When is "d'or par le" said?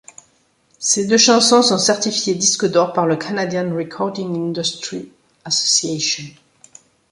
2.65-3.17